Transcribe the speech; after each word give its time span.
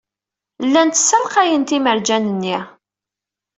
Llant 0.65 0.95
ssalqayent 0.99 1.75
imerjan-nni. 1.77 2.57